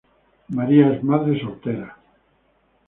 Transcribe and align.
María 0.47 0.89
es 0.95 1.03
madre 1.03 1.39
soltera. 1.39 1.95